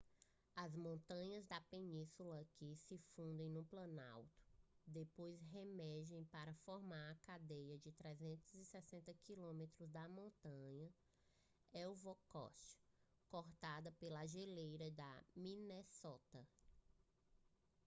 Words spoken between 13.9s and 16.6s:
pela geleira de minnesota